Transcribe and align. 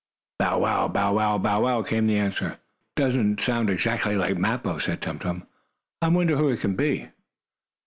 "Bow 0.39 0.57
wow! 0.57 0.87
Bow 0.87 1.13
wow! 1.13 1.37
Bow 1.37 1.61
wow!" 1.61 1.83
came 1.83 2.07
the 2.07 2.17
answer. 2.17 2.47
"That 2.95 3.03
doesn't 3.03 3.39
sound 3.39 3.69
exactly 3.69 4.15
like 4.15 4.35
Mappo," 4.35 4.79
said 4.79 4.99
Tum 4.99 5.19
Tum. 5.19 5.45
"I 6.01 6.07
wonder 6.07 6.37
who 6.37 6.49
it 6.49 6.59
can 6.59 6.75
be?" 6.75 7.09